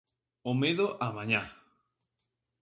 O 0.49 0.51
medo 0.61 0.85
á 1.05 1.07
mañá. 1.17 1.41